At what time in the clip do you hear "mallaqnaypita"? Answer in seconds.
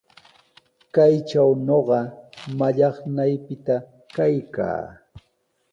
2.57-3.75